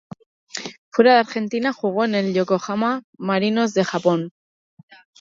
Fuera 0.89 1.13
de 1.13 1.19
Argentina 1.19 1.73
jugó 1.73 2.05
en 2.05 2.15
el 2.15 2.33
Yokohama 2.33 3.03
Marinos 3.19 3.75
de 3.75 3.83
Japón. 3.83 4.31